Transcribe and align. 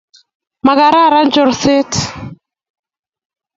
makararan 0.65 1.27
chorset 1.35 1.91